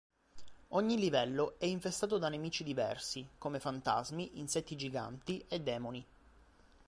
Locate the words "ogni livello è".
0.69-1.65